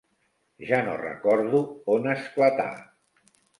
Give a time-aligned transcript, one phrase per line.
[0.69, 1.61] Ja no recordo
[1.99, 2.69] on esclatà.